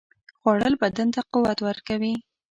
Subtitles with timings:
[0.39, 2.13] خوړل بدن ته قوت ورکوي